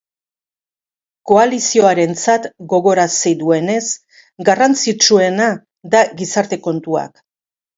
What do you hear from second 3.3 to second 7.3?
duenez, garrantzitsuena da gizarte-kontuak.